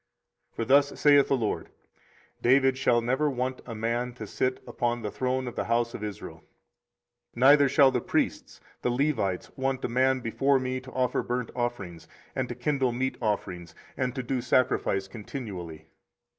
[0.53, 1.69] 24:033:017 For thus saith the LORD;
[2.41, 6.03] David shall never want a man to sit upon the throne of the house of
[6.03, 6.41] Israel; 24:033:018
[7.35, 12.07] Neither shall the priests the Levites want a man before me to offer burnt offerings,
[12.35, 15.85] and to kindle meat offerings, and to do sacrifice continually.